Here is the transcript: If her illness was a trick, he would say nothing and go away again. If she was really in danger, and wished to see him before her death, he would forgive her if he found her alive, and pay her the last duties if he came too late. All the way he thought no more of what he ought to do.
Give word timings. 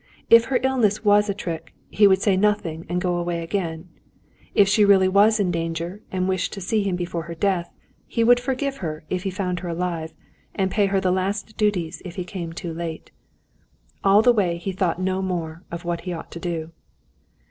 If 0.31 0.45
her 0.45 0.59
illness 0.63 1.05
was 1.05 1.29
a 1.29 1.33
trick, 1.35 1.75
he 1.91 2.07
would 2.07 2.23
say 2.23 2.35
nothing 2.35 2.87
and 2.89 2.99
go 2.99 3.17
away 3.17 3.43
again. 3.43 3.87
If 4.55 4.67
she 4.67 4.83
was 4.83 4.89
really 4.97 5.35
in 5.39 5.51
danger, 5.51 6.01
and 6.11 6.27
wished 6.27 6.53
to 6.53 6.59
see 6.59 6.81
him 6.81 6.95
before 6.95 7.25
her 7.25 7.35
death, 7.35 7.71
he 8.07 8.23
would 8.23 8.39
forgive 8.39 8.77
her 8.77 9.03
if 9.11 9.21
he 9.21 9.29
found 9.29 9.59
her 9.59 9.69
alive, 9.69 10.15
and 10.55 10.71
pay 10.71 10.87
her 10.87 10.99
the 10.99 11.11
last 11.11 11.55
duties 11.55 12.01
if 12.03 12.15
he 12.15 12.23
came 12.23 12.51
too 12.51 12.73
late. 12.73 13.11
All 14.03 14.23
the 14.23 14.33
way 14.33 14.57
he 14.57 14.71
thought 14.71 14.99
no 14.99 15.21
more 15.21 15.61
of 15.69 15.85
what 15.85 16.01
he 16.01 16.13
ought 16.13 16.31
to 16.31 16.39
do. 16.39 16.71